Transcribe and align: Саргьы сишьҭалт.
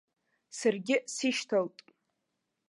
Саргьы 0.57 0.97
сишьҭалт. 1.13 1.77